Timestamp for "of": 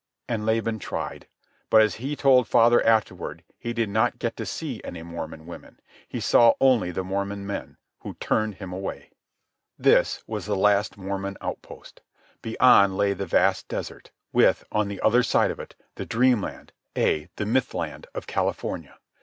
15.51-15.59, 18.15-18.25